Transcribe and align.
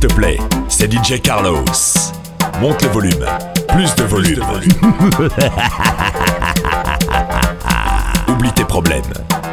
Te 0.00 0.06
plaît, 0.06 0.38
c'est 0.68 0.92
DJ 0.92 1.20
Carlos. 1.20 1.64
Monte 2.60 2.82
le 2.82 2.88
volume. 2.90 3.26
Plus 3.66 3.92
de 3.96 4.04
volume. 4.04 4.44
Oublie 8.28 8.52
tes 8.52 8.64
problèmes. 8.64 9.02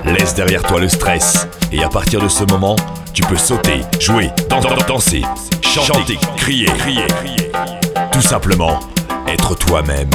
Laisse 0.03 0.35
derrière 0.35 0.61
toi 0.61 0.79
le 0.79 0.87
stress. 0.87 1.47
Et 1.71 1.83
à 1.83 1.89
partir 1.89 2.21
de 2.21 2.27
ce 2.27 2.43
moment, 2.43 2.75
tu 3.11 3.23
peux 3.23 3.37
sauter, 3.37 3.81
jouer, 3.99 4.29
danser, 4.87 5.23
chanter, 5.63 6.19
crier, 6.37 6.67
crier. 6.77 7.07
Tout 8.11 8.21
simplement, 8.21 8.79
être 9.27 9.55
toi-même. 9.55 10.11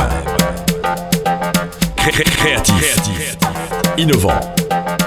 créatif, 1.96 2.96
innovant, 3.98 4.40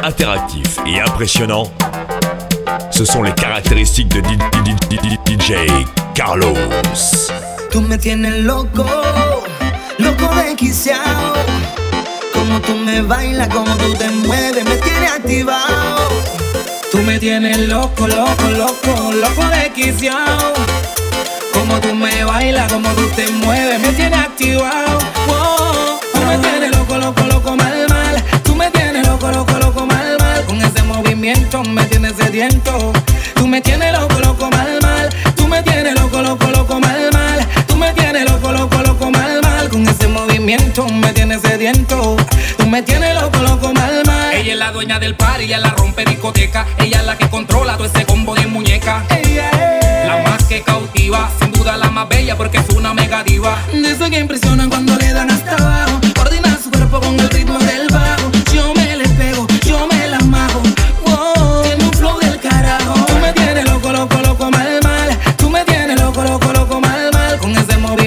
interactif 0.03 0.79
et 0.85 0.99
impressionnant. 0.99 1.71
Ce 2.91 3.05
sont 3.05 3.23
les 3.23 3.33
caractéristiques 3.33 4.09
de 4.09 4.21
DJ 4.21 5.53
Carlos. 6.15 7.31
Tú 7.71 7.81
me 7.81 7.97
tienes 7.97 8.43
loco, 8.43 8.85
loco 9.97 10.35
desquiciado. 10.35 11.33
Como 12.33 12.59
tú 12.61 12.75
me 12.75 13.01
bailas, 13.01 13.47
como 13.49 13.75
tú 13.77 13.93
te 13.93 14.09
mueves, 14.09 14.63
me 14.63 14.75
tienes 14.77 15.11
activado. 15.11 16.09
Tú 16.91 16.99
me 16.99 17.19
tienes 17.19 17.57
loco, 17.67 18.07
loco, 18.07 18.47
loco, 18.57 19.11
loco 19.13 19.43
desquiciado. 19.49 20.53
Como 21.53 21.79
tú 21.79 21.93
me 21.95 22.23
bailas, 22.23 22.71
como 22.71 22.89
tú 22.89 23.07
te 23.15 23.27
mueves, 23.29 23.79
me 23.79 23.91
tienes 23.93 24.19
activado. 24.19 24.99
tú 26.13 26.19
me 26.21 26.37
tienes 26.37 26.77
loco, 26.77 26.97
loco, 26.97 27.23
loco, 27.23 27.55
mal, 27.55 27.87
mal. 27.89 28.23
Tú 28.43 28.55
me 28.55 28.69
tienes 28.71 29.07
loco, 29.07 29.31
loco, 29.31 29.57
loco, 29.59 29.85
mal, 29.85 30.17
mal. 30.19 30.22
Con 30.47 30.61
ese 30.61 30.83
movimiento 30.83 31.63
me 31.63 31.85
tienes 31.85 32.13
sediento. 32.15 32.93
Tú 33.35 33.47
me 33.47 33.61
tienes 33.61 33.91
loco, 33.93 34.19
loco, 34.19 34.49
mal, 34.49 34.79
mal. 34.81 35.09
Tú 35.35 35.47
me 35.47 35.61
tienes 35.63 35.99
loco, 35.99 36.21
loco, 36.21 36.47
loco, 36.47 36.79
mal, 36.79 37.09
mal. 37.11 37.47
Tú 37.67 37.75
me 37.75 37.93
tienes 37.93 38.29
loco, 38.29 38.51
loco, 38.51 38.81
loco, 38.83 39.11
mal, 39.11 39.41
mal. 39.41 39.69
Con 39.69 39.87
ese 39.87 40.07
movimiento 40.07 40.87
me 40.87 41.13
tienes 41.13 41.41
sediento. 41.41 42.17
Tú 42.57 42.65
me 42.67 42.81
tienes 42.81 43.15
loco, 43.21 43.39
loco, 43.39 43.73
mal, 43.73 44.03
mal. 44.05 44.33
Ella 44.33 44.53
es 44.53 44.59
la 44.59 44.71
dueña 44.71 44.99
del 44.99 45.15
par, 45.15 45.41
ella 45.41 45.59
la 45.59 45.69
rompe 45.71 46.05
discoteca. 46.05 46.65
Ella 46.77 46.99
es 46.99 47.05
la 47.05 47.17
que 47.17 47.29
controla 47.29 47.77
todo 47.77 47.87
ese 47.87 48.05
combo 48.05 48.35
de 48.35 48.47
muñeca. 48.47 49.03
La 50.05 50.21
más 50.23 50.43
que 50.45 50.61
cautiva, 50.61 51.29
sin 51.39 51.51
duda 51.51 51.77
la 51.77 51.89
más 51.89 52.09
bella 52.09 52.35
porque 52.37 52.57
es 52.57 52.69
una 52.75 52.93
mega 52.93 53.23
diva. 53.23 53.57
De 53.71 54.09
que 54.09 54.19
impresionan 54.19 54.69
cuando 54.69 54.95
le 54.95 55.13
dan 55.13 55.31
hasta 55.31 55.55
abajo. 55.55 55.99
Coordina 56.15 56.57
su 56.61 56.69
cuerpo 56.69 56.99
con 56.99 57.19
el 57.19 57.29
ritmo 57.29 57.57
del 57.59 57.87
bajo. 57.89 58.32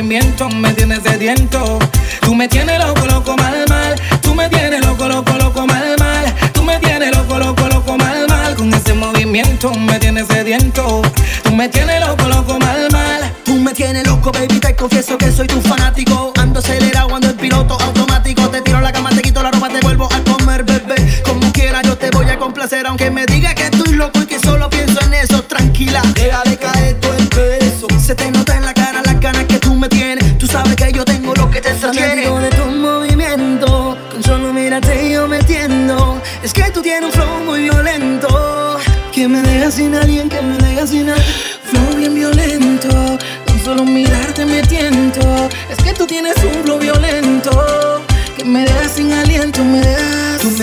Movimiento 0.07 0.49
me 0.51 0.73
tienes 0.73 1.03
sediento. 1.03 1.81
Tú 2.21 2.33
me 2.33 2.47
tienes 2.47 2.79
loco, 2.79 3.07
loco, 3.07 3.37
mal, 3.37 3.65
mal. 3.69 4.01
Tú 4.23 4.37
me 4.37 4.49
tienes 4.49 4.81
loco, 4.87 5.09
loco, 5.09 5.33
loco, 5.33 5.67
mal, 5.67 5.97
mal. 5.99 6.33
Tú 6.53 6.63
me 6.63 6.79
tienes 6.79 7.11
loco, 7.17 7.37
loco, 7.41 7.67
loco, 7.69 7.99
mal, 7.99 8.25
mal. 8.29 8.55
Con 8.55 8.73
ese 8.73 8.95
movimiento 8.95 9.73
me 9.75 9.99
tienes 9.99 10.29
sediento. 10.29 11.03
Tú 11.43 11.53
me 11.53 11.69
tienes 11.69 12.01
loco, 12.07 12.29
loco, 12.29 12.57
mal, 12.61 12.89
mal. 12.93 13.33
Tú 13.45 13.57
me 13.57 13.75
tienes 13.75 14.07
loco, 14.07 14.31
baby. 14.31 14.61
Te 14.61 14.77
confieso 14.77 15.19
que 15.19 15.33
soy 15.33 15.49
tu 15.49 15.61
fanático. 15.61 16.33
Ando 16.39 16.61
acelerado 16.61 17.09
cuando 17.09 17.29
el 17.31 17.35
piloto 17.35 17.77
automático. 17.81 18.49
Te 18.49 18.61
tiro 18.61 18.81
la 18.81 18.93
cama, 18.93 19.11
te 19.11 19.23
quito 19.23 19.43
la 19.43 19.51
ropa, 19.51 19.69
te 19.71 19.81
vuelvo 19.81 20.09
a 20.13 20.23
comer, 20.23 20.63
bebé. 20.63 21.23
Como 21.25 21.51
quiera, 21.53 21.83
yo 21.83 21.99
te 21.99 22.11
voy 22.11 22.29
a 22.31 22.39
complacer. 22.39 22.87
Aunque 22.87 23.11
me 23.11 23.27
diga 23.27 23.57
que 23.57 23.65
estoy 23.65 23.95
loco 23.95 24.21
y 24.23 24.27
que 24.27 24.39
solo 24.39 24.71
pienso 24.71 25.01
en 25.03 25.15
eso. 25.15 25.43
Tranquila, 25.43 26.01
déjale 26.15 26.57
caer 26.59 26.95
todo 27.01 27.15
el 27.15 27.27
peso. 27.27 27.89
Se 28.01 28.15
te 28.15 28.31
nota 28.31 28.46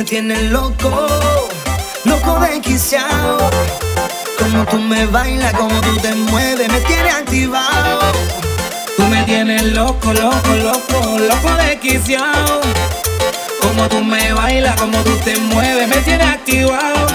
me 0.03 0.09
tienes 0.09 0.52
loco, 0.52 1.08
loco 2.03 2.40
desquiciado. 2.41 3.38
Como 4.38 4.66
tú 4.66 4.78
me 4.78 5.06
bailas, 5.06 5.53
como 5.53 5.80
tú 5.80 5.96
te 5.96 6.14
mueves, 6.14 6.68
me 6.69 6.81
tienes 6.81 7.14
activado. 7.14 8.12
Tú 8.97 9.03
me 9.03 9.24
tienes 9.24 9.63
loco, 9.63 10.12
loco, 10.12 10.56
loco, 10.62 11.19
loco 11.19 11.56
desquiciado. 11.56 12.59
Como 13.62 13.88
tú 13.88 14.03
me 14.03 14.34
bailas, 14.34 14.75
como 14.75 14.97
tú 15.03 15.16
te 15.24 15.38
mueves, 15.38 15.88
me 15.88 15.96
tienes 16.02 16.28
activado. 16.28 17.08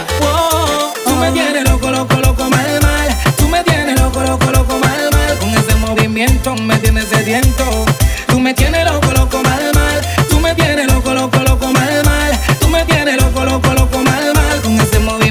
tú 1.05 1.11
me 1.17 1.31
tienes 1.33 1.69
loco, 1.69 1.91
loco, 1.91 2.15
loco, 2.15 2.45
mal, 2.49 2.81
mal. 2.81 3.09
Tú 3.37 3.49
me 3.49 3.63
tienes 3.65 4.01
loco, 4.01 4.23
loco, 4.23 4.51
loco, 4.51 4.79
mal, 4.79 5.11
mal. 5.13 5.39
Con 5.39 5.51
ese 5.51 5.75
movimiento 5.75 6.55
me 6.55 6.79
tienes 6.79 7.05
sediento. 7.09 7.85
Tú 8.29 8.41
me 8.41 8.55
tienes 8.55 8.91
loco, 8.91 9.13
loco, 9.13 9.43
mal, 9.43 9.73
mal. 9.75 9.78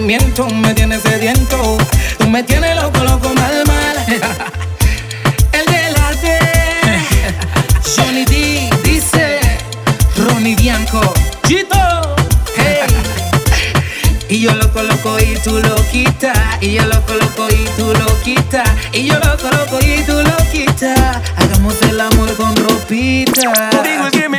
Movimiento 0.08 0.48
me 0.48 0.74
tienes 0.74 1.02
sediento. 1.02 1.78
Tú 2.18 2.30
me 2.30 2.42
tienes 2.42 2.78
loco, 2.78 3.04
loco, 3.04 3.30
mal, 3.34 3.64
mal. 3.68 4.06
El 5.52 5.66
del 5.66 5.96
arte. 5.98 6.40
Johnny 7.96 8.24
D 8.24 8.70
dice 8.86 9.40
Ronnie 10.16 10.56
Bianco. 10.56 11.14
Chito. 11.46 12.16
Hey. 12.56 12.88
Y 14.30 14.40
yo 14.40 14.56
lo 14.56 14.72
coloco 14.72 15.20
y 15.20 15.38
tú 15.44 15.60
lo 15.60 15.76
quitas. 15.92 16.38
Y 16.62 16.76
yo 16.76 16.86
lo 16.86 17.06
coloco 17.06 17.50
y 17.50 17.66
tú 17.76 17.94
lo 17.94 18.22
quitas. 18.24 18.70
Y 18.94 19.08
yo 19.08 19.16
lo 19.16 19.38
coloco 19.38 19.78
y 19.82 20.04
tú 20.04 20.14
lo 20.14 20.38
quitas. 20.54 21.18
Hagamos 21.36 21.82
el 21.82 22.00
amor 22.00 22.34
con 22.38 22.56
ropita. 22.56 23.42
Digo 23.84 24.06
es 24.06 24.12
que 24.12 24.30
me 24.30 24.37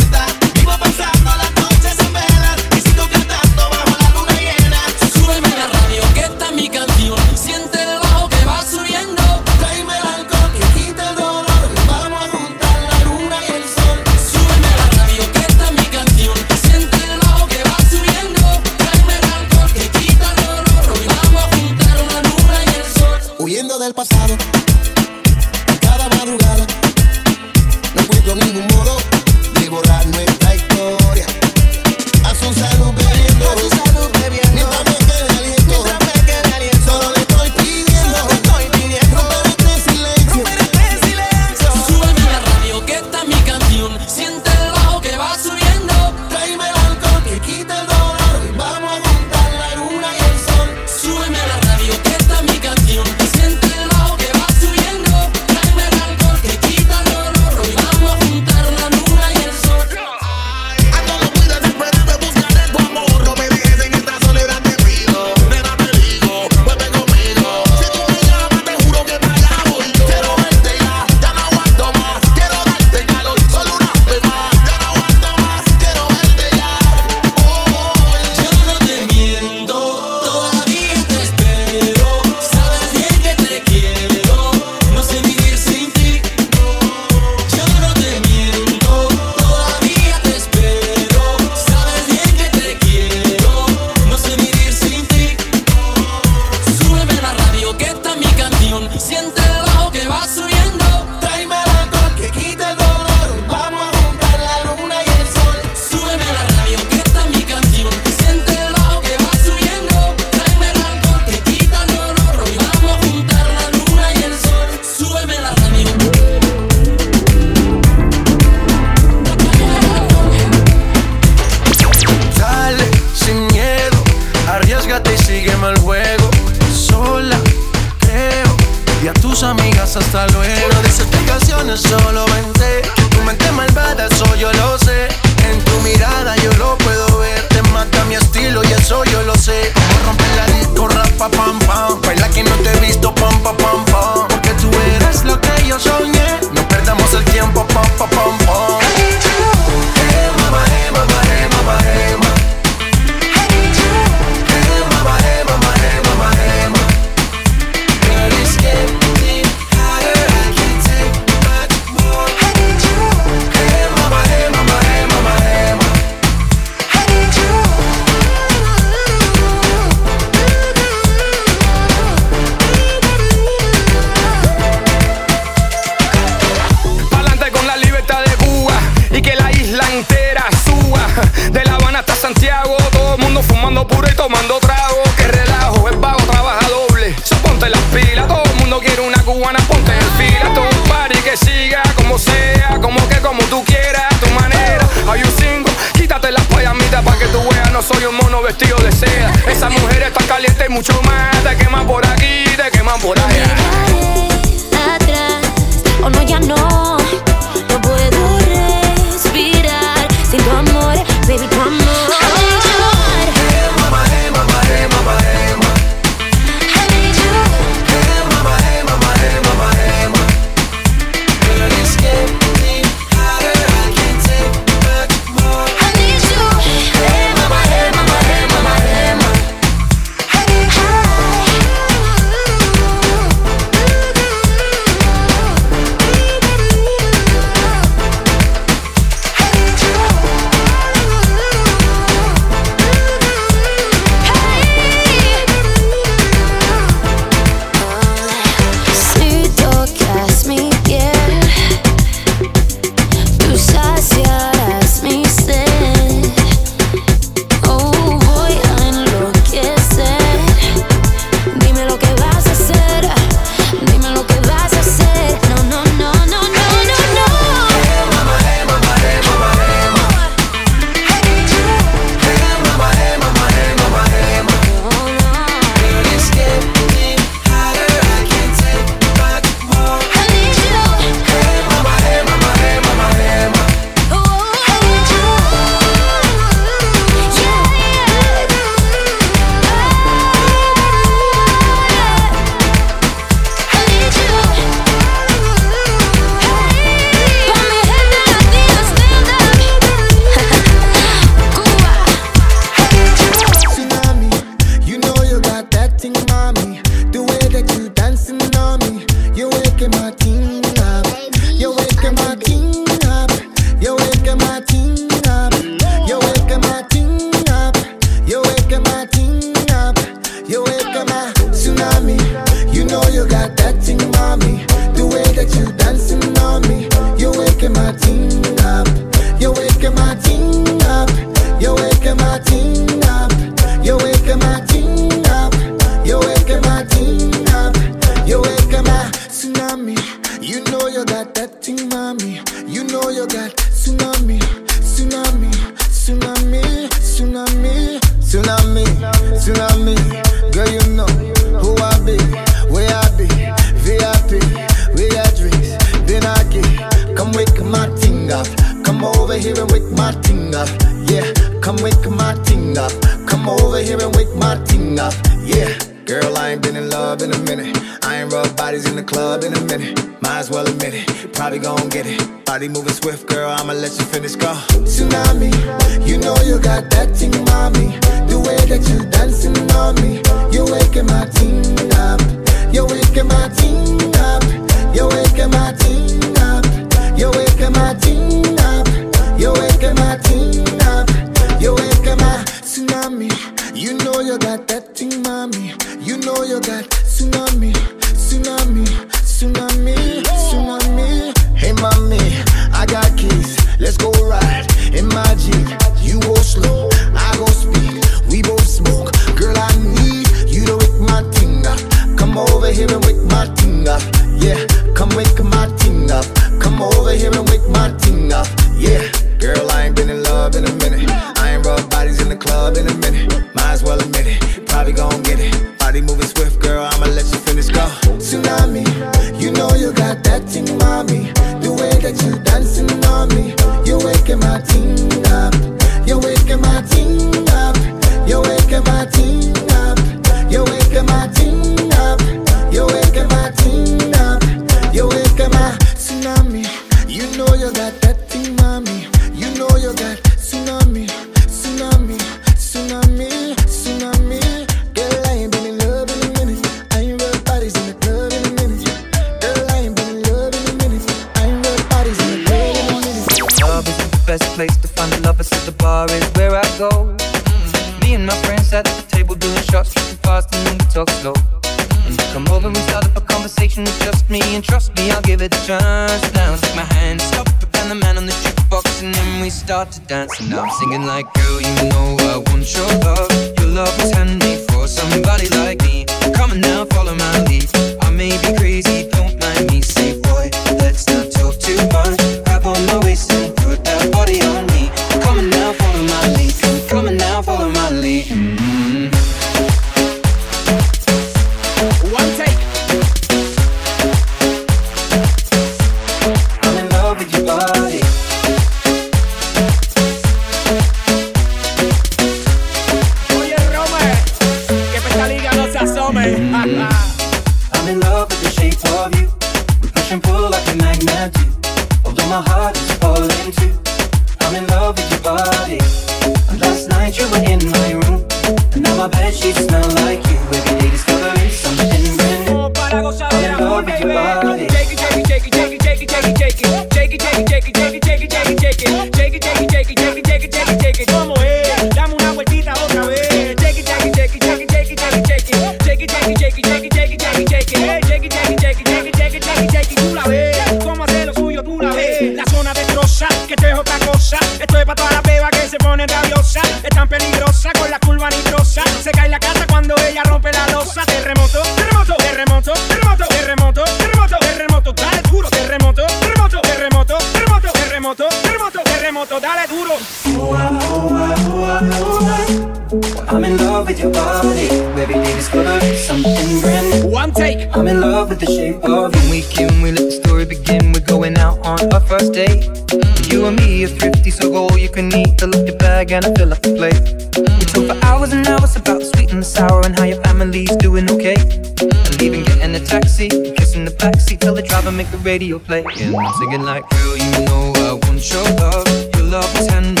show 598.21 598.43
love. 598.59 598.87
Your 599.15 599.23
love 599.23 599.55
is 599.59 599.67
handmade. 599.67 600.00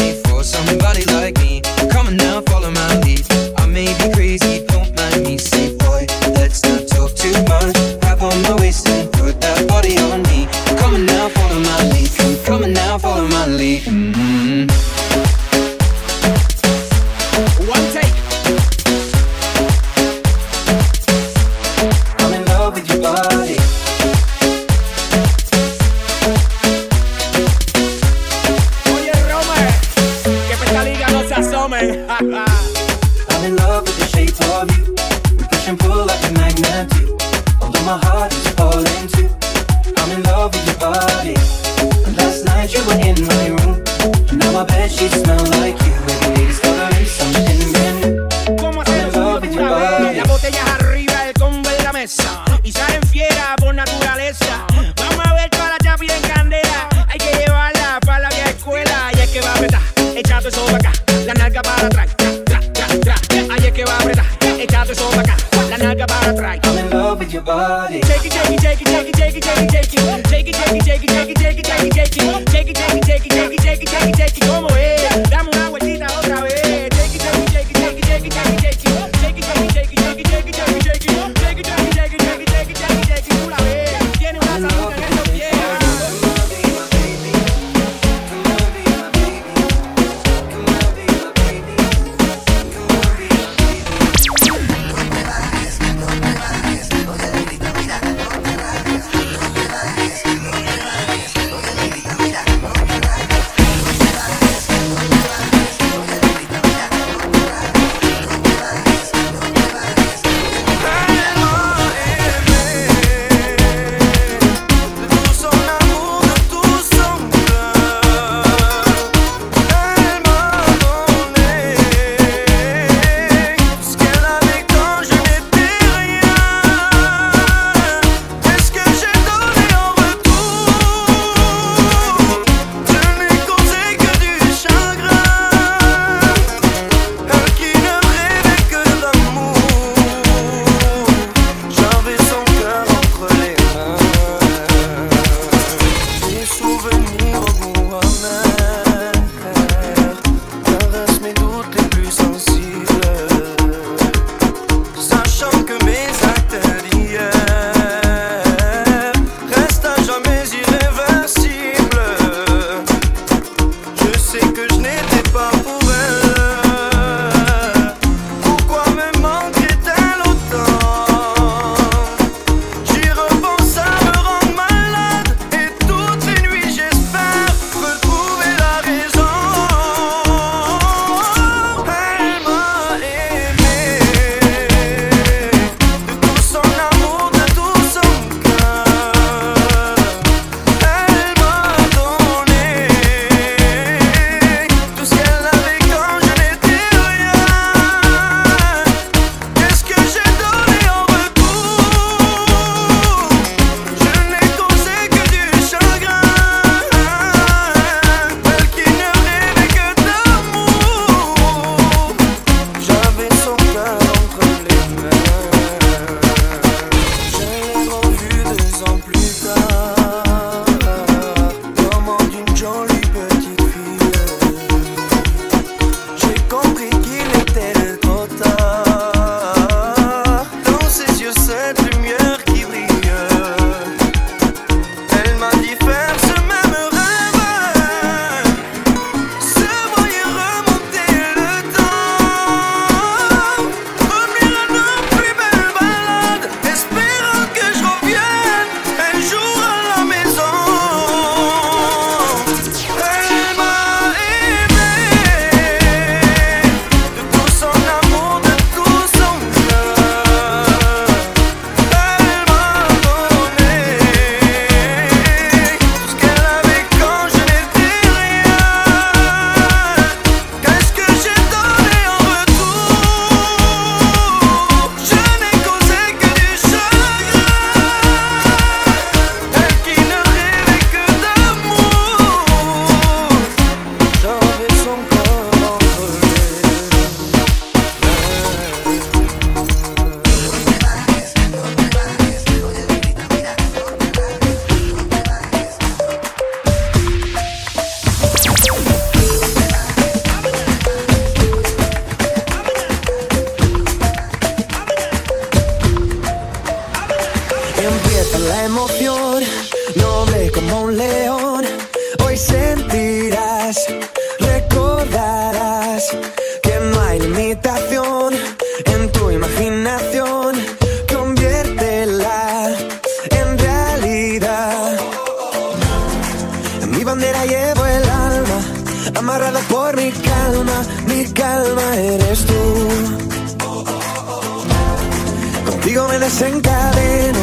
desencadeno. 336.31 337.39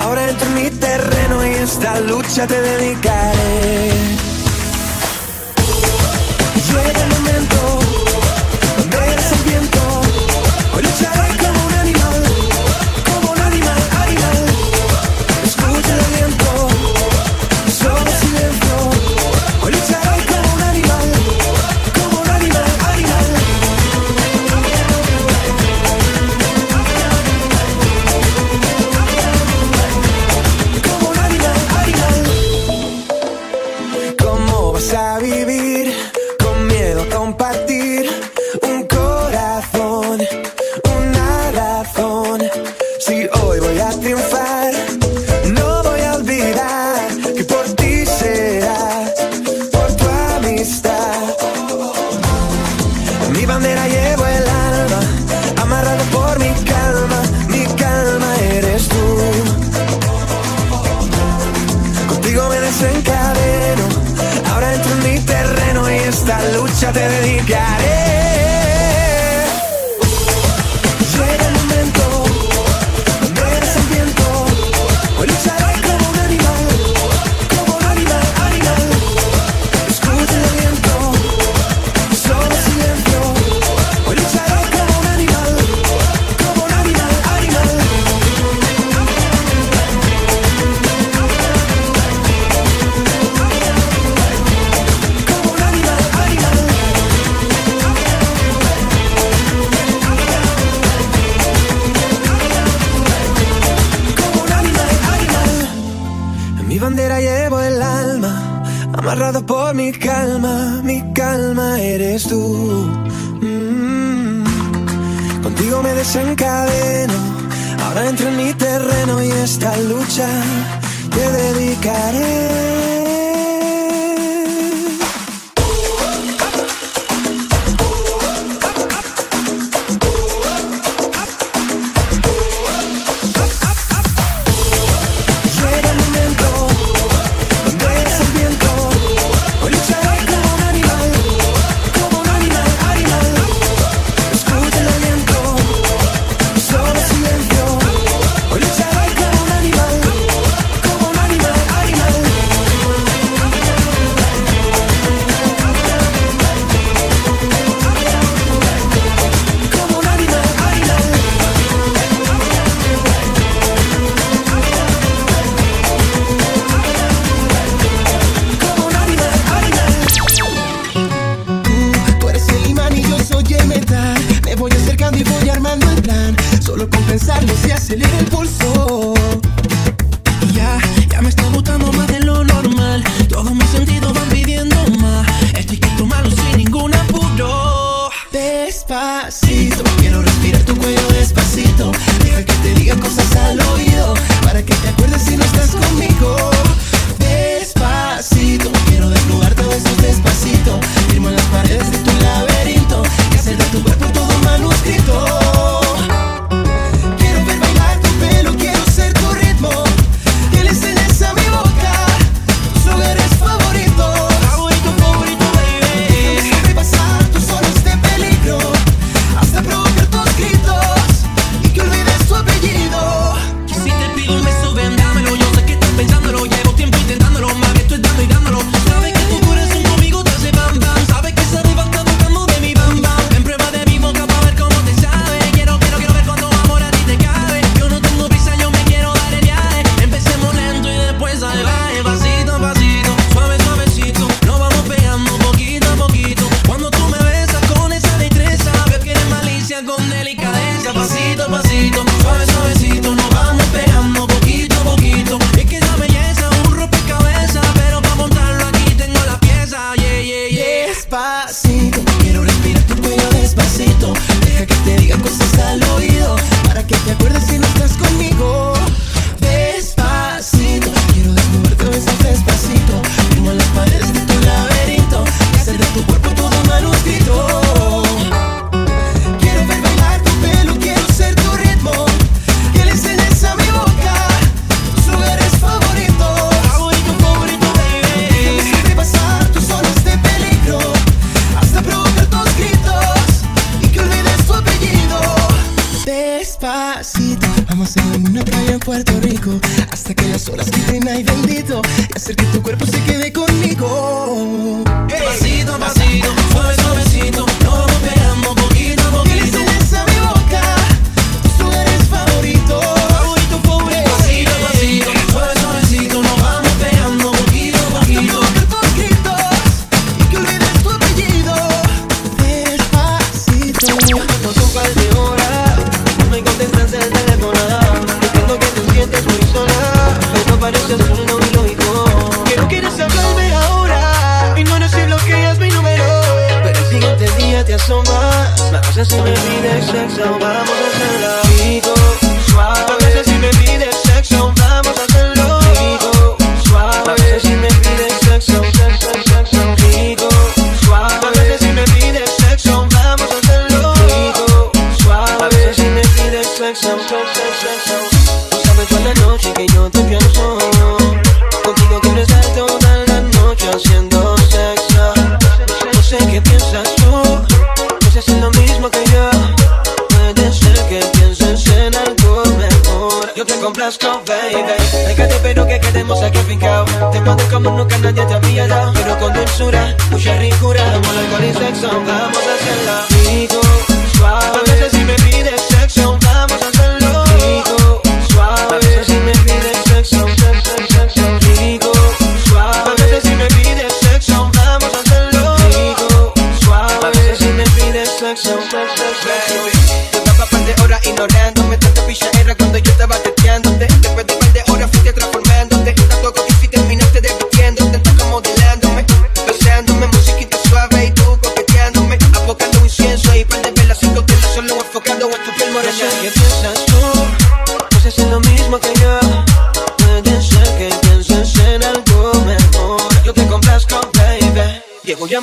Ahora 0.00 0.28
entro 0.28 0.46
en 0.48 0.54
mi 0.54 0.70
terreno 0.70 1.46
y 1.46 1.54
esta 1.54 1.98
lucha 2.00 2.46
te 2.46 2.60
dedicaré. 2.60 4.17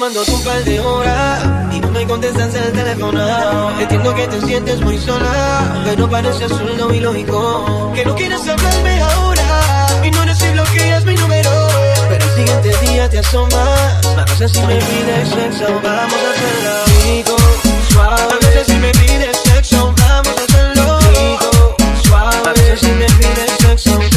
llamando 0.05 0.21
hace 0.21 0.31
un 0.33 0.43
par 0.43 0.63
de 0.63 0.79
horas 0.79 1.43
y 1.73 1.79
no 1.79 1.89
me 1.89 2.05
contestas 2.05 2.53
el 2.53 2.71
teléfono. 2.73 3.79
Entiendo 3.79 4.13
que 4.13 4.27
te 4.27 4.41
sientes 4.41 4.79
muy 4.81 4.97
sola, 4.99 5.81
pero 5.83 6.07
parece 6.09 6.43
absurdo 6.43 6.93
y 6.93 6.99
lógico. 6.99 7.91
Que 7.95 8.05
no 8.05 8.15
quieres 8.15 8.47
hablarme 8.47 9.01
ahora, 9.01 9.87
y 9.97 9.99
no 10.01 10.05
ignores 10.07 10.37
si 10.37 10.49
bloqueas 10.51 11.05
mi 11.05 11.15
número. 11.15 11.49
Pero 12.09 12.23
el 12.23 12.31
siguiente 12.35 12.77
día 12.85 13.09
te 13.09 13.19
asomas, 13.19 14.03
no 14.03 14.35
sé 14.37 14.49
si 14.49 14.59
me 14.61 14.75
pides 14.75 15.29
sexo, 15.29 15.65
vamos 15.81 16.13
a 16.13 16.31
hacerlo 16.31 16.85
rico, 17.03 17.35
suave. 17.89 18.37
No 18.41 18.47
sé 18.51 18.65
si 18.65 18.77
me 18.77 18.91
pides 18.91 19.37
sexo, 19.43 19.93
vamos 19.97 20.35
a 20.37 20.43
hacerlo 20.43 20.99
rico, 20.99 21.75
suave. 22.03 22.37
No 22.45 22.55
sé 22.55 22.77
si 22.77 22.91
me 22.91 23.05
pides 23.05 23.51
sexo. 23.59 24.14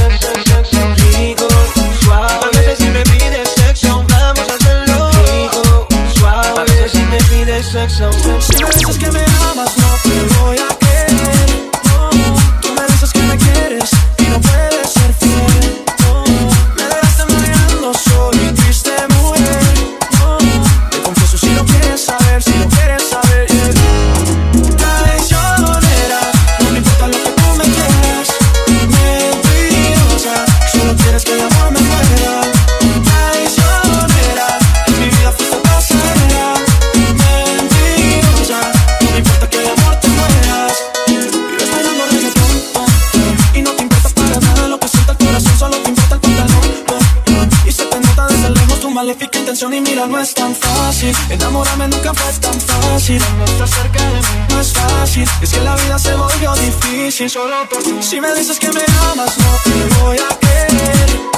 section. 7.69 8.11
She 8.41 8.65
me 9.13 9.21
all 9.45 9.55
my 9.55 9.67
me 9.67 9.98
fue 52.19 52.33
tan 52.41 52.61
fácil. 52.61 53.23
No 53.39 53.45
estás 53.45 53.71
cerca 53.71 54.03
de 54.11 54.21
mí, 54.21 54.47
no 54.51 54.61
es 54.61 54.73
fácil. 54.73 55.29
Es 55.43 55.51
que 55.51 55.61
la 55.61 55.77
vida 55.77 55.99
se 55.99 56.15
volvió 56.15 56.55
difícil 56.55 57.31
solo 57.31 57.57
por 57.69 57.83
ti. 57.83 57.95
Si 58.01 58.21
me 58.21 58.33
dices 58.35 58.59
que 58.59 58.71
me 58.73 58.83
amas, 59.11 59.37
no 59.39 59.51
te 59.65 60.01
voy 60.01 60.19
a 60.19 60.39
querer. 60.39 61.38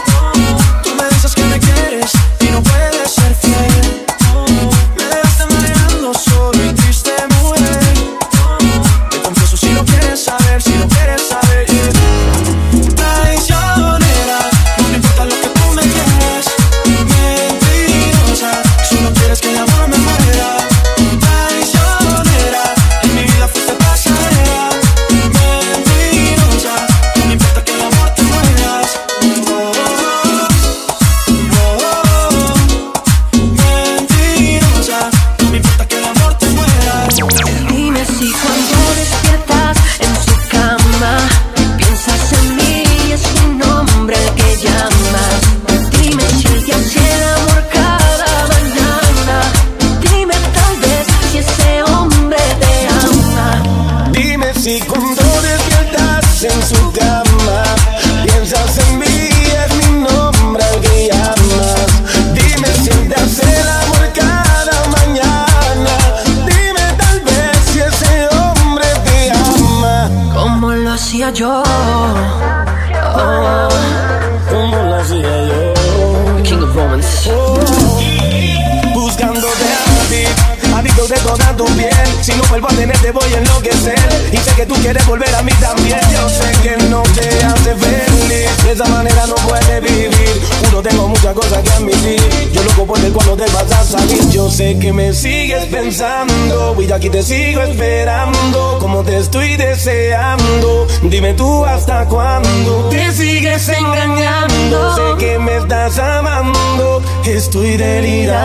estoy 107.50 107.76
delirando. 107.76 108.39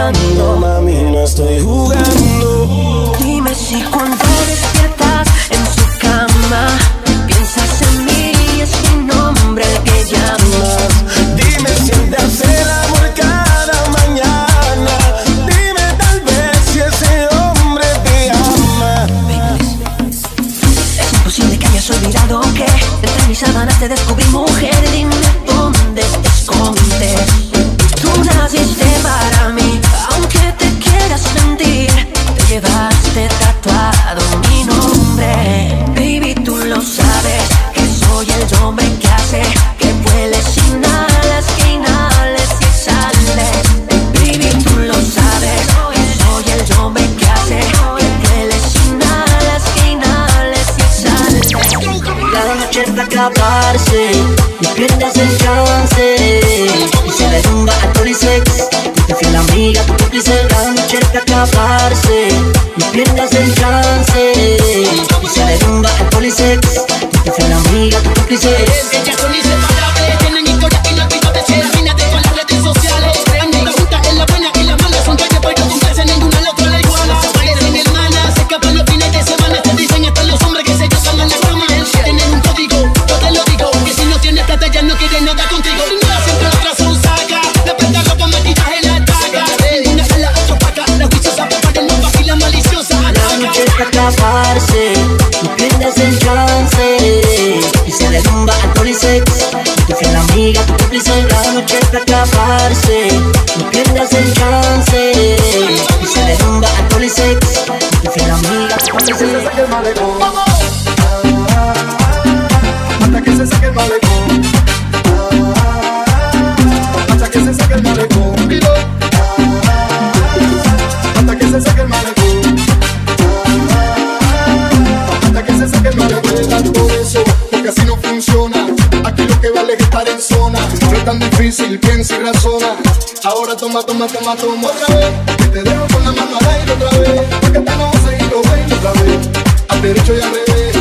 tan 131.05 131.19
difícil, 131.19 131.79
piensa 131.79 132.15
y 132.15 132.23
razona. 132.23 132.75
Ahora 133.23 133.55
toma, 133.55 133.83
toma, 133.83 134.07
toma, 134.07 134.35
toma 134.35 134.67
otra 134.67 134.95
vez. 134.95 135.13
Que 135.37 135.45
te 135.45 135.63
dejo 135.63 135.85
con 135.93 136.03
la 136.03 136.11
mano 136.11 136.37
al 136.39 136.47
aire 136.47 136.71
otra 136.71 136.89
vez. 136.99 137.21
Porque 137.41 137.59
te 137.59 137.75
no 137.77 137.91
vas 137.91 137.95
a 137.95 138.75
otra 138.75 139.03
vez. 139.03 139.29
Al 139.69 139.81
derecho 139.81 140.13
y 140.15 140.21
al 140.21 140.31
revés. 140.31 140.75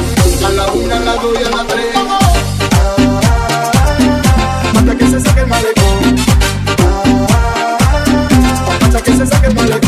A 0.44 0.50
la 0.50 0.66
una, 0.72 0.96
a 0.96 1.00
la 1.00 1.14
dos 1.16 1.38
y 1.38 1.44
a 1.44 1.50
la 1.50 1.64
tres. 1.64 1.94
hasta 4.76 4.96
que 4.96 5.06
se 5.06 5.20
saque 5.20 5.40
el 5.40 5.46
malecón. 5.46 6.16
hasta 8.82 9.02
que 9.02 9.16
se 9.16 9.26
saque 9.26 9.46
el 9.48 9.54
malecón. 9.54 9.84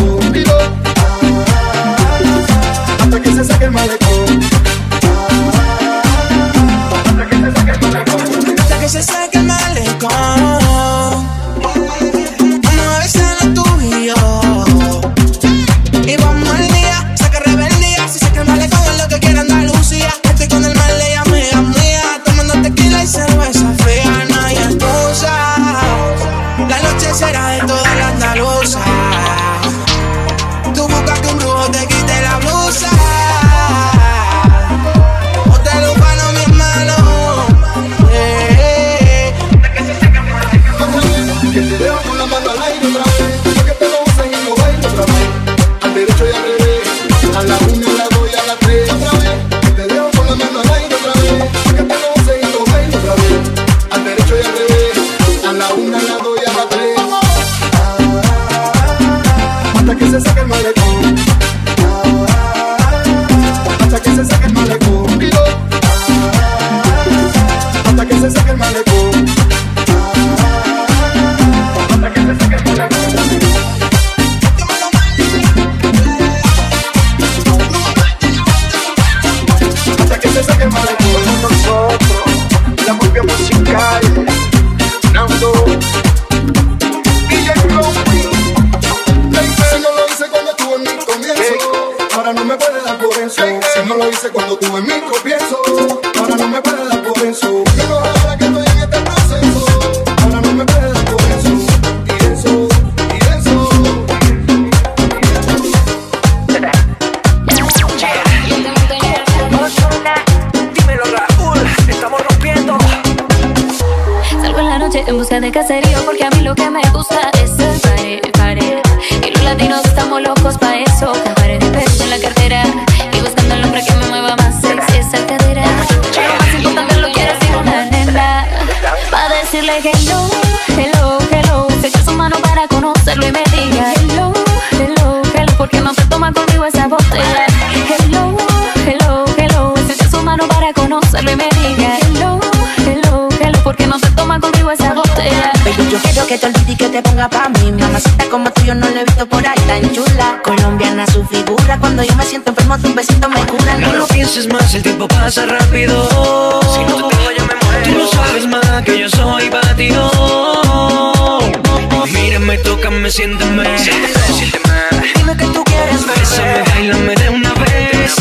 siénteme, 163.16 163.64
siénteme, 163.78 164.74
Dime 165.14 165.36
que 165.38 165.46
tú 165.46 165.64
quieres 165.64 166.06
besarme, 166.06 166.62
bailame 166.68 167.14
de 167.14 167.30
una 167.30 167.54
vez. 167.54 168.14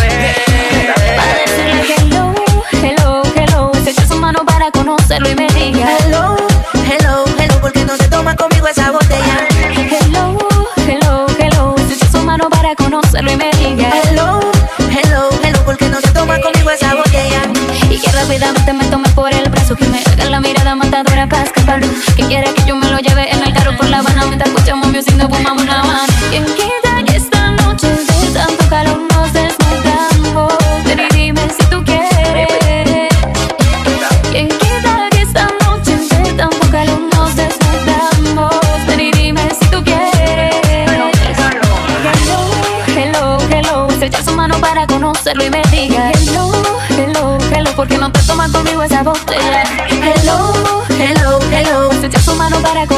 Hello, 1.98 2.34
hello, 2.82 3.22
hello, 3.36 3.72
echa 3.86 4.08
su 4.08 4.16
mano 4.16 4.46
para 4.46 4.72
conocerlo 4.72 5.30
y 5.30 5.36
me 5.36 5.48
diga. 5.50 5.98
Hello, 6.00 6.38
hello, 6.89 7.26
hello, 7.38 7.60
porque 7.60 7.84
no 7.84 7.98
se 7.98 8.08
toma 8.08 8.38
conmigo 8.38 8.68
esa 8.70 8.91
botella 8.91 9.46
Hello, 10.00 10.38
hello, 10.88 11.26
hello, 11.39 11.76
echa 11.91 12.10
su 12.10 12.20
mano 12.20 12.50
para 12.50 12.74
conocerlo 12.76 13.32
y 13.34 13.36
me 13.36 13.52
diga. 13.52 13.89
Hello, 14.06 14.39
hello, 14.98 15.30
hello, 15.43 15.60
porque 15.66 15.89
no 15.89 16.00
se 16.00 16.12
toma 16.12 16.39
conmigo 16.39 16.72
esa 16.72 16.96
botella 16.96 17.41
Y 17.89 18.00
que 18.00 18.12
rápidamente 18.14 18.72
me 18.72 18.86
tome 18.86 19.10
por 19.10 19.34
el 19.34 19.50
brazo, 19.50 19.76
que 19.76 19.88
me 19.89 20.00
haga 20.00 20.30
la 20.30 20.39
mirada 20.39 20.74
matadora 20.76 21.28
para 21.28 21.82
Que 22.16 22.24
quiere 22.28 22.54
que 22.54 22.64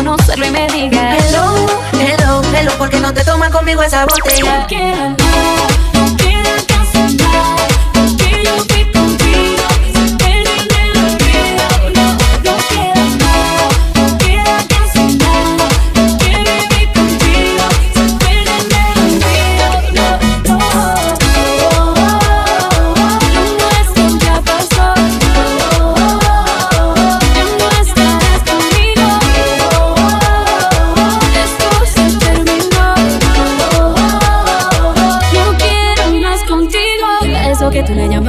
conocerlo 0.08 0.46
y 0.46 0.52
me 0.52 0.68
diga 0.68 1.18
Hello, 1.18 1.66
hello, 2.00 2.42
hello, 2.56 2.72
porque 2.78 3.00
no 3.00 3.14
te 3.14 3.24
toman 3.26 3.52
conmigo 3.52 3.84
esa 3.84 4.06
botella? 4.06 4.66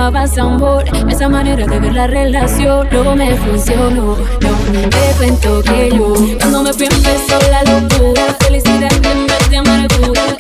Esa 0.09 1.29
manera 1.29 1.67
de 1.67 1.81
ver 1.81 1.93
la 1.93 2.07
relación. 2.07 2.89
Luego 2.91 3.15
me 3.15 3.37
funcionó 3.37 4.17
No 4.41 4.89
te 4.89 5.15
cuento 5.19 5.63
que 5.63 5.91
yo 5.91 6.15
Cuando 6.39 6.63
me 6.63 6.73
fui 6.73 6.87
empezó 6.87 7.39
la 7.51 7.63
locura 7.65 8.35
Felicidad 8.41 8.91
en 8.91 9.27
vez 9.27 9.51
de 9.51 9.57
amargura. 9.59 10.38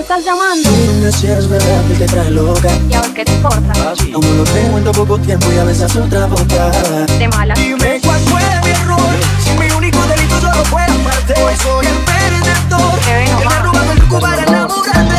me 0.00 0.02
estás 0.02 0.24
llamando. 0.24 0.70
Dime 0.70 1.12
si 1.12 1.26
es 1.26 1.46
verdad 1.46 1.84
que 1.88 1.94
te 1.94 2.06
trae 2.06 2.30
loca. 2.30 2.70
Y 2.88 2.94
a 2.94 3.02
ver 3.02 3.12
qué 3.12 3.24
te 3.24 3.32
importa. 3.32 3.72
Ah, 3.76 3.92
Así 3.92 4.10
como 4.10 4.26
lo 4.32 4.44
tengo 4.44 4.78
en 4.78 4.84
tan 4.84 4.94
poco 4.94 5.18
tiempo 5.18 5.46
y 5.52 5.58
a 5.58 5.64
veces 5.64 5.94
otra 5.94 6.26
boca. 6.26 6.70
De 7.18 7.28
mala. 7.28 7.54
Dime 7.54 8.00
cuál 8.02 8.20
fue 8.20 8.42
mi 8.64 8.70
error. 8.70 9.00
Si 9.44 9.50
mi 9.58 9.70
único 9.72 9.98
delito 10.06 10.40
solo 10.40 10.64
fue 10.64 10.82
amarte. 10.84 11.34
Hoy 11.42 11.54
soy 11.62 11.86
el 11.86 11.98
perdedor. 12.08 12.98
Que 13.00 13.46
me 13.46 13.62
robado 13.62 13.92
el 13.92 14.02
cubo 14.04 14.20
para. 14.20 15.09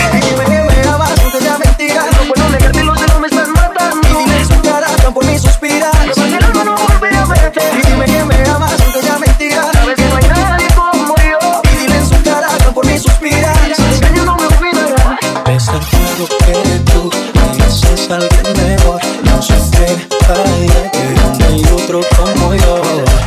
Otro 21.96 22.24
como 22.24 22.54
yo. 22.56 22.82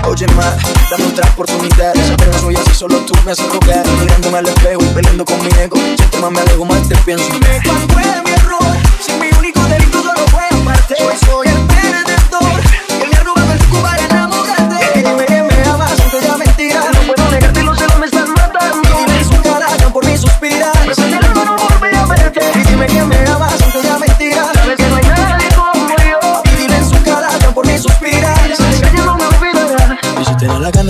Oye, 0.08 0.26
ma, 0.28 0.56
dame 0.90 1.06
otra 1.06 1.30
oportunidad. 1.30 1.94
Siempre 1.94 2.26
no 2.26 2.38
soy 2.38 2.56
así, 2.56 2.74
solo 2.74 2.98
tú 3.00 3.14
me 3.24 3.32
haces 3.32 3.46
rogar. 3.52 3.86
Mirándome 4.00 4.38
al 4.38 4.46
espejo 4.46 4.82
y 4.82 4.86
peleando 4.94 5.24
con 5.24 5.38
mi 5.42 5.48
ego. 5.60 5.76
Siempre 5.76 6.20
más 6.20 6.30
me 6.30 6.40
alejo, 6.40 6.64
más 6.64 6.88
te 6.88 6.96
pienso. 6.98 7.26
Cuál 7.64 7.88
fue 7.92 8.22
mi 8.24 8.30
error. 8.32 8.83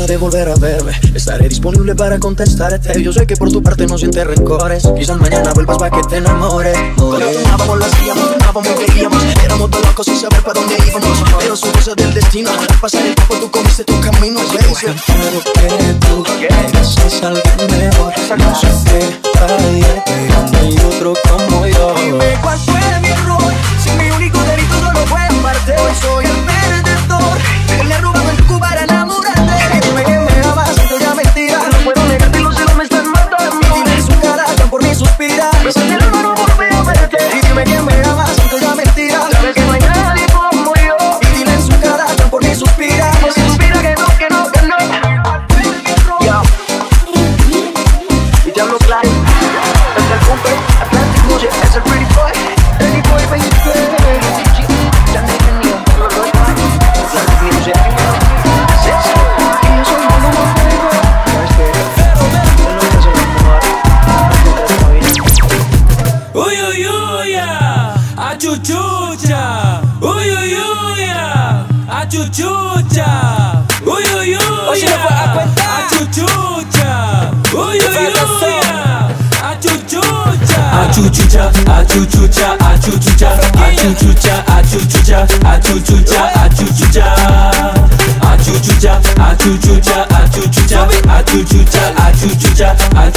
Gana 0.05 0.07
de 0.07 0.17
volver 0.17 0.49
a 0.49 0.55
verme, 0.57 0.93
estaré 1.15 1.49
disponible 1.49 1.95
para 1.95 2.19
contestarte. 2.19 3.03
Yo 3.03 3.13
sé 3.13 3.27
que 3.27 3.37
por 3.37 3.51
tu 3.51 3.63
parte 3.63 3.87
no 3.87 3.97
sientes 3.97 4.27
rencores. 4.27 4.89
Quizás 4.97 5.19
mañana 5.19 5.53
vuelvas 5.53 5.79
para 5.79 5.91
que 5.97 6.03
te 6.09 6.17
enamores. 6.17 6.77
Cuando 6.97 7.27
tomábamos, 7.31 7.79
lo 7.79 7.85
hacíamos, 7.85 8.39
tomábamos, 8.39 8.73
veíamos. 8.79 9.23
Éramos 9.45 9.71
dos 9.71 9.81
locos 9.83 10.07
sin 10.07 10.19
saber 10.19 10.43
para 10.43 10.61
dónde 10.61 10.77
íbamos. 10.87 11.25
Pero 11.39 11.57
son 11.57 11.73
cosas 11.73 11.97
del 11.97 12.13
destino. 12.15 12.51
Al 12.51 12.79
pasar 12.81 13.07
el 13.07 13.15
tiempo 13.15 13.35
tú 13.37 13.51
comiste 13.51 13.85
tu 13.85 14.01
camino. 14.01 14.41
Baby. 14.41 14.75
Quiero 15.07 15.79
que 15.79 15.95
tú 16.07 16.25
mereces 16.41 17.23
a 17.23 17.29
alguien 17.29 17.79
mejor. 17.79 18.13
No 18.39 18.55
sé 18.55 18.69
qué 18.85 19.41
hay, 19.41 20.03
pero 20.05 20.51
no 20.53 20.59
hay 20.59 20.77
otro 20.87 21.15
como 21.29 21.67
yo. 21.67 21.95
Dime 21.95 22.39
cuál 22.43 22.59
fue 22.59 23.01
mi 23.01 23.09
error. 23.09 23.64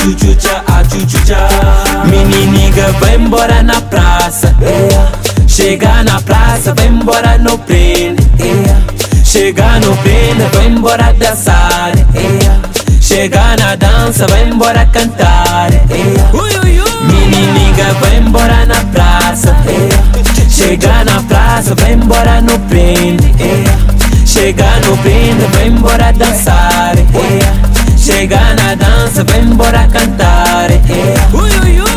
Chuchucha, 0.08 0.64
a 0.68 0.84
chuchucha, 0.84 1.38
a 1.38 2.04
chuchucha. 2.04 2.06
Meniniga 2.06 2.92
vai 3.00 3.16
embora 3.16 3.62
na 3.64 3.82
praça, 3.82 4.56
yeah. 4.62 5.12
Chega 5.48 6.04
na 6.04 6.22
praça, 6.22 6.74
vai 6.74 6.88
embora 6.88 7.38
no 7.38 7.58
prende, 7.60 8.26
yeah. 8.40 8.82
Chega 9.24 9.80
no 9.80 9.96
prende, 9.98 10.44
vai 10.54 10.68
embora 10.68 11.14
dançar, 11.14 11.92
yeah. 12.16 12.62
Chega 13.02 13.56
na 13.58 13.76
dança, 13.76 14.26
vai 14.28 14.48
embora 14.48 14.86
cantar, 14.86 15.72
yeah. 15.90 16.32
Meniniga 17.04 17.94
vai 18.00 18.18
embora 18.18 18.66
na 18.66 18.84
praça, 18.94 19.56
yeah. 19.68 20.50
Chega 20.50 21.04
na 21.04 21.22
praça, 21.24 21.76
vai 21.76 21.94
embora 21.94 22.42
no 22.42 22.58
prende, 22.70 23.34
yeah. 23.40 23.78
Chega 24.26 24.80
no 24.86 24.98
prende, 24.98 25.46
vai 25.54 25.68
embora 25.68 26.14
dançar, 26.14 26.87
dança, 29.08 29.24
vem 29.24 29.44
embora 29.44 29.88
cantar. 29.88 30.70
É. 30.72 30.82
Ui, 31.34 31.50
ui, 31.50 31.82
ui. 31.82 31.88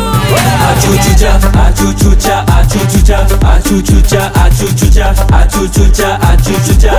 Achuchucha, 0.71 1.39
achuchucha, 1.67 2.43
achuchucha, 2.47 3.25
achuchucha, 3.43 4.31
achuchucha, 4.45 5.13
achuchucha, 5.33 6.19
achuchucha. 6.21 6.91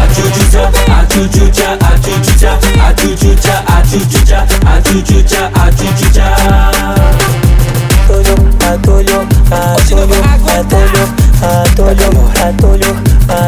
Achuchucha, 0.00 0.70
achuchucha, 1.00 1.78
achuchucha, 1.92 2.58
achuchucha, 2.88 3.64
achuchucha, 3.76 4.46
achuchucha, 4.76 5.50
achuchucha. 5.66 6.26
Atolho, 8.04 8.36
atolho, 8.70 9.18
atolho, 9.50 10.18
atolho, 10.54 11.00
atolho, 11.42 12.10
atolho, 12.44 12.92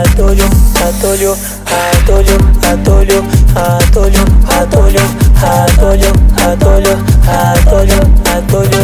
atolho, 0.00 0.46
atolho, 0.80 1.36
atolho, 1.70 2.36
atolho, 2.72 3.24
atolho, 3.54 4.24
atolho 4.60 5.25
atolho, 5.42 6.12
atolho, 6.44 6.94
atolho, 7.26 8.00
atolho. 8.24 8.82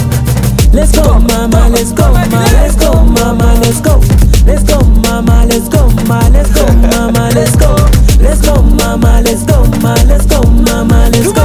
Let's 0.72 0.92
go, 0.92 1.18
mama, 1.18 1.68
let's 1.70 1.92
go, 1.92 2.12
mama, 2.12 2.46
let's 2.52 2.76
go, 2.76 2.92
mama, 3.04 3.58
let's 3.60 3.80
go. 3.80 4.00
Let's 4.46 4.62
go, 4.64 4.80
mama, 4.80 5.46
let's 5.48 5.68
go, 5.68 5.88
mama, 6.08 6.28
let's 6.32 6.52
go, 6.52 6.66
mama, 6.90 7.30
let's 7.34 7.56
go. 7.56 7.76
Let's 8.20 8.40
go, 8.40 8.62
mama, 8.62 9.20
let's 9.24 9.44
go, 9.44 9.64
mama, 9.82 9.94
let's 10.06 10.26
go, 10.26 10.42
mama, 10.42 11.10
let's 11.12 11.32
go. 11.32 11.44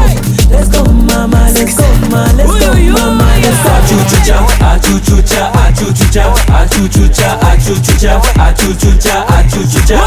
Let's 0.50 0.70
go, 0.70 0.84
mama, 0.86 1.52
let's 1.54 1.76
go, 1.78 1.88
mama, 2.10 2.34
let's 2.38 2.50
go, 2.52 2.57
achuchucha 3.88 4.40
achuchucha 4.72 5.54
achuchucha 5.54 6.26
achuchucha 6.60 7.42
achuchucha 7.42 8.24
achuchucha 8.48 9.28
achuchucha. 9.28 10.00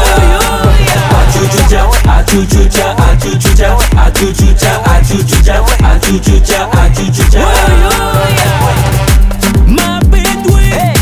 Achuchucha 1.21 1.81
achuchucha 2.17 2.97
achuchucha 3.11 3.77
achuchucha 4.05 4.85
achuchucha 4.85 5.55
achuchucha 5.93 6.71
achuchucha. 6.83 7.41
My 9.67 9.99
bed 10.11 10.45
way 10.53 10.93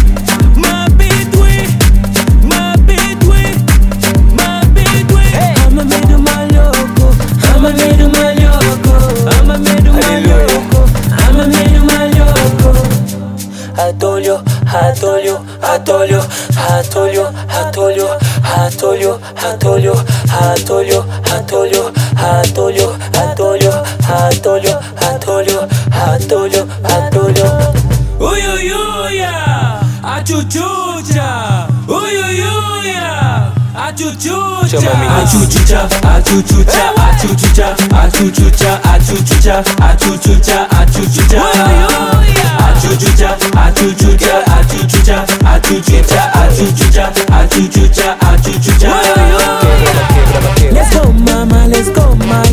my 0.56 0.88
bed 0.98 1.36
way 1.36 1.68
my 2.44 2.76
bed 2.88 3.24
way 3.28 3.56
my 4.38 4.64
bed 4.74 5.12
way 5.12 5.34
i'm 5.66 5.78
a 5.80 5.84
middle 5.84 6.20
my 6.20 6.46
loco 6.48 7.12
i'm 7.44 7.66
a 7.66 7.72
middle 7.74 8.10
my 8.10 8.34
loco 8.36 8.96
i'm 9.32 9.50
a 9.52 9.58
middle 9.60 9.94
my 9.94 10.20
loco. 10.20 10.59
Atolho, 14.72 15.44
atolho, 15.62 16.22
atolho, 16.70 17.26
atolho, 17.50 18.08
atolho, 18.46 19.20
atolho, 19.42 19.94
atolho, 20.30 21.06
atolho, 21.24 21.42
atolho, 21.42 21.94
atolho, 22.22 22.94
atolho, 23.18 23.74
atolho, 24.08 24.80
atolho, 25.02 25.68
atolho, 25.92 26.68
atolho. 26.84 27.48
Uy, 28.20 28.42
uy, 28.54 28.72
uy, 28.72 29.22
ah. 29.24 29.82
Uy, 30.06 30.06
uy, 30.06 30.06
uy, 30.06 30.06
ah, 30.06 30.18
a 30.18 30.22
achuchucha 34.70 34.94
mami 34.94 35.08
achuchucha 35.22 35.90
achuchucha 36.16 36.96
achuchucha 37.08 37.76
achuchucha 38.04 38.80
achuchucha 38.94 39.66
achuchucha 39.90 40.70
achuchucha. 40.80 41.42
Achuchucha 42.70 43.38
achuchucha 43.66 44.46
achuchucha 44.60 45.26
achuchucha 45.54 46.34
achuchucha 46.34 47.12
achuchucha 47.40 48.18
achuchucha. 48.32 48.90
Let's 50.72 50.94
go 50.96 51.12
mama 51.14 51.68
let's 51.68 51.90
go 51.90 52.16
mama. 52.16 52.46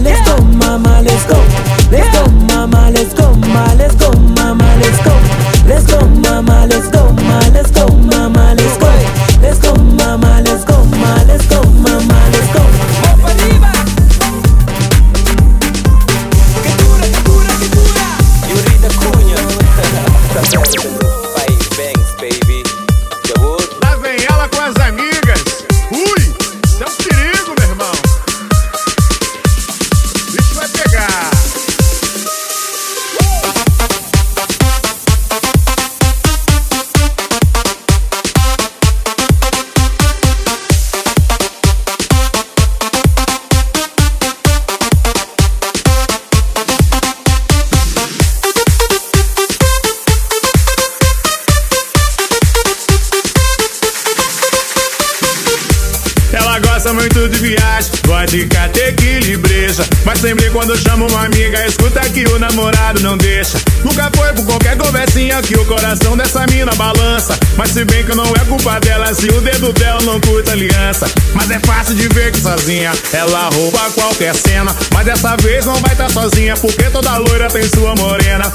Ela 73.26 73.50
rouba 73.54 73.90
qualquer 73.90 74.34
cena. 74.34 74.74
Mas 74.92 75.04
dessa 75.04 75.36
vez 75.36 75.66
não 75.66 75.74
vai 75.76 75.92
estar 75.92 76.10
sozinha, 76.10 76.54
porque 76.56 76.84
toda 76.90 77.16
loira 77.18 77.48
tem 77.48 77.68
sua 77.68 77.94
morena. 77.94 78.52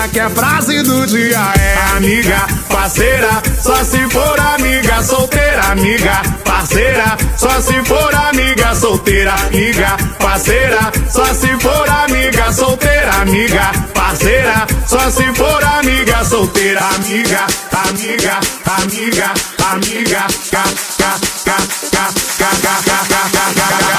Dia, 0.00 0.08
que 0.08 0.20
a 0.20 0.30
frase 0.30 0.82
do 0.82 1.06
dia 1.06 1.52
é 1.58 1.96
amiga, 1.96 2.46
parceira, 2.68 3.42
só 3.60 3.76
se 3.84 3.98
for 4.08 4.40
amiga, 4.40 5.02
solteira, 5.02 5.62
amiga, 5.72 6.22
parceira, 6.44 7.16
só 7.36 7.60
se 7.60 7.74
for 7.84 8.14
amiga, 8.14 8.74
solteira, 8.74 9.34
amiga, 9.34 9.96
parceira, 10.18 10.92
só 11.10 11.24
se 11.34 11.48
for 11.58 11.88
amiga, 11.88 12.52
solteira, 12.52 13.14
amiga, 13.20 13.72
parceira, 13.94 14.66
só 14.86 15.10
se 15.10 15.24
for 15.34 15.64
amiga, 15.64 16.24
solteira, 16.24 16.80
amiga, 16.94 17.46
amiga, 17.88 18.40
amiga, 18.80 19.32
amiga, 19.72 20.26
ca, 20.50 20.64
ca, 20.98 21.18
ca, 21.44 21.56
ca, 21.90 22.08
ca, 22.38 22.38
ca, 22.38 22.60
ca, 22.60 22.82
ca, 22.84 23.04
ca, 23.08 23.30
ca, 23.32 23.52
ca. 23.54 23.80
Ela 23.80 23.89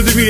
öldü 0.00 0.29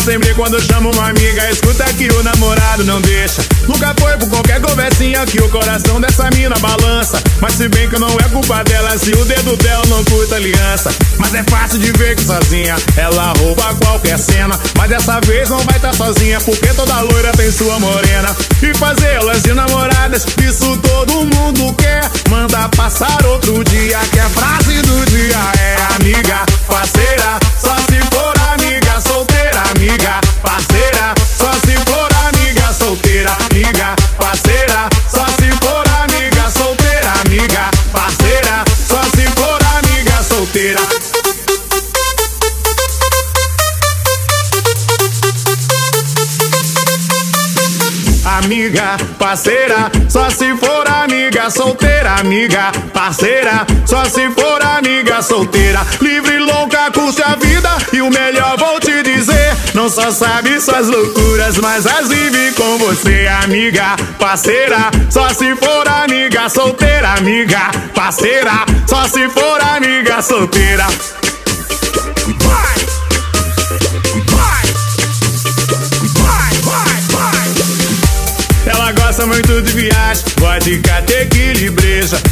sempre 0.00 0.34
quando 0.34 0.60
chama 0.60 0.90
uma 0.90 1.10
amiga, 1.10 1.50
escuta 1.50 1.84
que 1.94 2.08
o 2.08 2.22
namorado 2.22 2.84
não 2.84 3.00
deixa. 3.00 3.42
Nunca 3.68 3.94
foi 3.98 4.16
por 4.16 4.28
qualquer 4.28 4.60
conversinha 4.60 5.24
que 5.26 5.40
o 5.40 5.48
coração 5.48 6.00
dessa 6.00 6.28
mina 6.30 6.54
balança. 6.58 7.22
Mas 7.40 7.54
se 7.54 7.68
bem 7.68 7.88
que 7.88 7.98
não 7.98 8.08
é 8.08 8.28
culpa 8.30 8.62
dela 8.64 8.96
se 8.98 9.10
o 9.10 9.24
dedo 9.24 9.56
dela 9.56 9.84
não 9.86 10.02
curta 10.04 10.36
aliança. 10.36 10.90
Mas 11.18 11.34
é 11.34 11.42
fácil 11.44 11.78
de 11.78 11.92
ver 11.92 12.16
que 12.16 12.24
sozinha 12.24 12.76
ela 12.96 13.32
rouba 13.38 13.74
qualquer 13.74 14.18
cena. 14.18 14.58
Mas 14.76 14.88
dessa 14.88 15.20
vez 15.20 15.50
não 15.50 15.60
vai 15.60 15.76
estar 15.76 15.94
sozinha, 15.94 16.40
porque 16.40 16.68
toda 16.68 17.00
loira 17.00 17.32
tem 17.32 17.50
sua 17.50 17.78
morena. 17.78 18.34
E 18.62 18.76
fazer 18.78 19.14
elas 19.14 19.42
de 19.42 19.52
namoradas, 19.52 20.24
isso 20.42 20.76
todo 20.78 21.24
mundo 21.26 21.74
quer. 21.74 22.10
Manda 22.28 22.68
passar 22.70 23.24
outro 23.26 23.62
dia, 23.64 23.98
que 24.12 24.18
a 24.18 24.28
frase 24.30 24.80
do 24.82 25.04
dia 25.06 25.52
é 25.58 25.76
amiga, 25.96 26.46
parceira, 26.68 27.38
só 27.60 27.76
se 27.76 28.00
for 28.10 28.19
amiga, 29.70 30.20
parceira, 30.42 31.14
só 31.36 31.52
se 31.52 31.76
for 31.88 32.08
amiga, 32.28 32.72
solteira, 32.72 33.36
amiga, 33.50 33.94
parceira, 34.18 34.88
só 35.08 35.24
se 35.26 35.50
for 35.60 35.84
amiga, 36.02 36.50
solteira, 36.50 37.12
amiga, 37.24 37.70
parceira, 37.92 38.64
só 38.88 39.02
se 39.04 39.26
for 39.36 39.58
amiga, 39.78 40.22
solteira. 40.22 40.80
Amiga, 48.24 48.96
parceira, 49.18 49.90
só 50.08 50.30
se 50.30 50.54
for 50.56 50.88
amiga, 50.88 51.50
solteira, 51.50 52.14
amiga, 52.16 52.72
parceira, 52.92 53.66
só 53.86 54.04
se 54.04 54.28
for 54.30 54.62
amiga, 54.62 55.22
solteira, 55.22 55.80
livre, 56.00 56.38
louca, 56.38 56.90
curte 56.92 57.22
a 57.22 57.34
vida 57.36 57.70
e 57.92 58.00
o 58.00 58.10
melhor 58.10 58.56
vou 58.58 58.80
te 58.80 58.89
não 59.80 59.88
só 59.88 60.10
sabe 60.10 60.60
suas 60.60 60.88
loucuras, 60.88 61.56
mas 61.56 61.86
as 61.86 62.06
vive 62.06 62.52
com 62.52 62.76
você, 62.76 63.26
amiga, 63.42 63.96
parceira, 64.18 64.90
só 65.08 65.30
se 65.30 65.56
for 65.56 65.88
amiga, 65.88 66.50
solteira, 66.50 67.14
amiga, 67.14 67.70
parceira, 67.94 68.66
só 68.86 69.08
se 69.08 69.26
for 69.30 69.58
amiga, 69.62 70.20
solteira. 70.20 70.86
Ela 78.66 78.92
gosta 78.92 79.24
muito 79.24 79.62
de 79.62 79.72
viagem, 79.72 80.24
gosta 80.38 80.60
de 80.60 80.78
catequila 80.80 81.58
e 81.58 81.70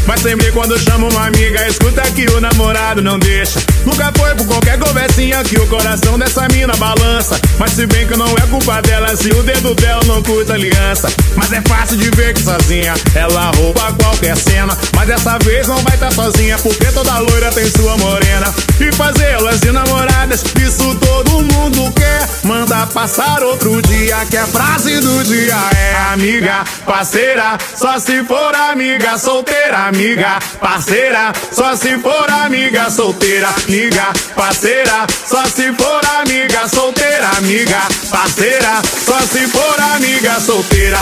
Mas 0.07 0.21
sempre 0.21 0.51
quando 0.53 0.79
chama 0.79 1.09
uma 1.09 1.27
amiga, 1.27 1.67
escuta 1.67 2.03
que 2.13 2.27
o 2.27 2.41
namorado 2.41 3.03
não 3.03 3.19
deixa. 3.19 3.61
Nunca 3.85 4.13
foi 4.17 4.35
por 4.35 4.47
qualquer 4.47 4.79
conversinha 4.79 5.43
que 5.45 5.59
o 5.59 5.67
coração 5.67 6.19
dessa 6.19 6.47
mina 6.49 6.75
balança. 6.77 7.41
Mas 7.59 7.73
se 7.73 7.87
bem 7.87 8.07
que 8.07 8.17
não 8.17 8.29
é 8.29 8.47
culpa 8.49 8.81
dela 8.83 9.17
se 9.17 9.29
o 9.29 9.43
dedo 9.43 9.75
dela 9.75 10.03
não 10.07 10.23
curta 10.23 10.55
aliança. 10.55 11.09
Mas 11.37 11.53
é 11.53 11.61
fácil 11.63 11.97
de 11.97 12.11
ver 12.11 12.35
que 12.35 12.43
sozinha 12.43 12.95
ela 13.15 13.51
rouba 13.57 13.93
qualquer 13.93 14.37
cena. 14.37 14.77
Mas 14.95 15.07
dessa 15.07 15.39
vez 15.39 15.69
não 15.69 15.79
vai 15.79 15.95
estar 15.95 16.13
sozinha, 16.13 16.59
porque 16.59 16.87
toda 16.87 17.19
loira 17.19 17.51
tem 17.53 17.71
sua 17.71 17.97
morena. 17.97 18.55
E 18.81 18.93
fazer 18.95 19.31
elas 19.33 19.61
de 19.61 19.73
namoradas, 19.73 20.43
isso 20.61 20.95
todo 20.97 21.43
mundo 21.43 21.93
quer. 21.93 22.29
Manda 22.45 22.87
passar 22.87 23.43
outro 23.43 23.81
dia, 23.83 24.17
que 24.31 24.37
a 24.37 24.47
frase 24.47 24.99
do 25.01 25.25
dia 25.25 25.57
é 25.77 26.13
amiga, 26.13 26.65
parceira, 26.87 27.59
só 27.77 27.99
se 27.99 28.25
for 28.25 28.55
amiga, 28.55 29.19
solteira, 29.19 29.68
amiga, 29.75 30.39
parceira, 30.61 31.33
só 31.53 31.77
se 31.77 31.99
for 31.99 32.31
amiga, 32.31 32.91
solteira, 32.91 33.49
amiga, 33.67 34.13
parceira, 34.35 35.07
só 35.27 35.45
se 35.47 35.73
for 35.73 36.01
amiga, 36.21 36.69
solteira, 36.69 37.31
amiga, 37.39 37.81
parceira, 38.11 38.83
só 39.05 39.19
se 39.21 39.47
for 39.49 39.81
amiga, 39.81 40.41
solteira. 40.41 40.99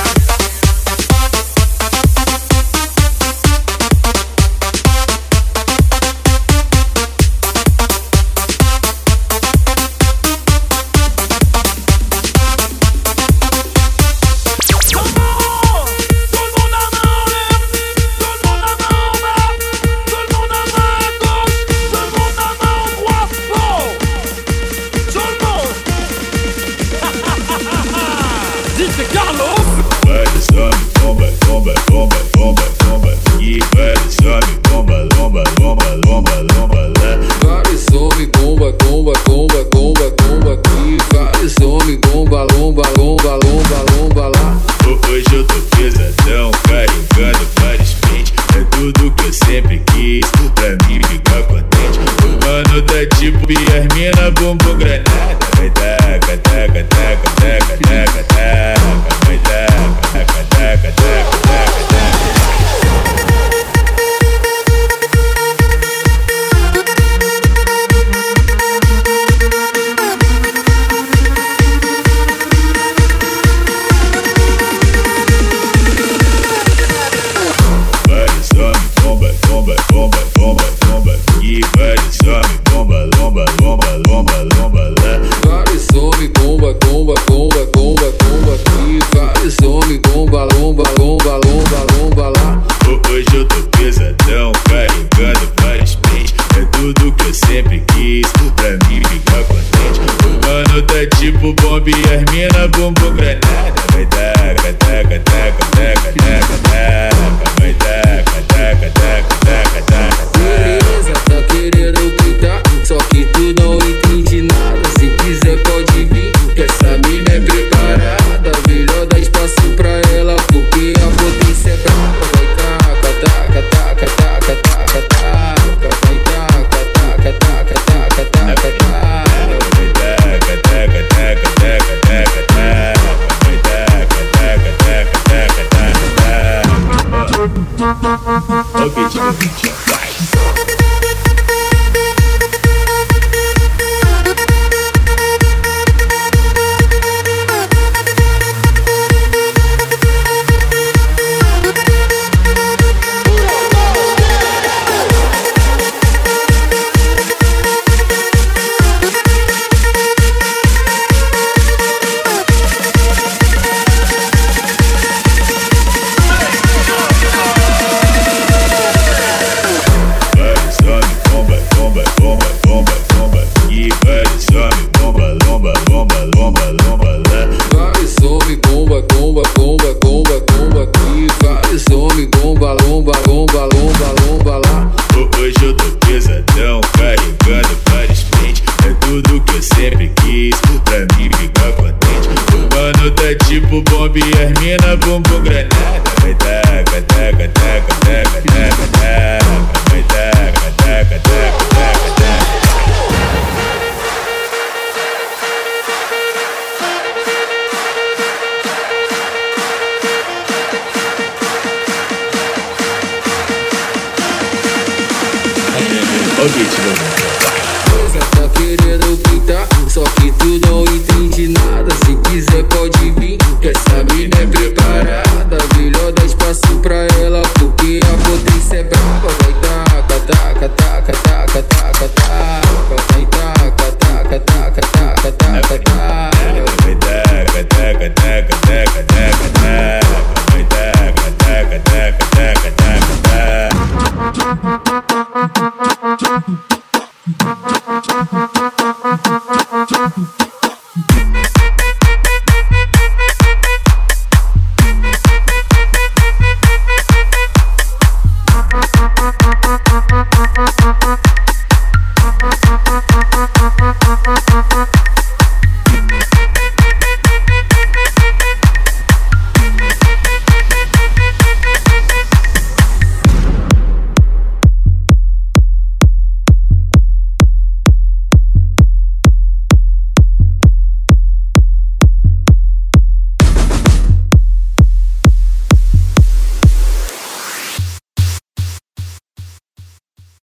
galera. 183.47 183.76